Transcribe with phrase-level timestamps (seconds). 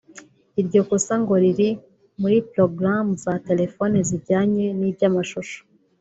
[0.61, 1.69] Iryo kosa ngo riri
[2.21, 5.59] muri porogaramu za telefone zijyanye n’ibyamashusho